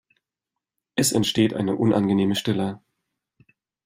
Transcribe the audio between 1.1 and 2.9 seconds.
entsteht eine unangenehme Stille.